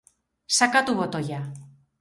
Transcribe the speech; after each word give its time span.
Sakatu 0.57 0.97
botoia. 1.03 1.45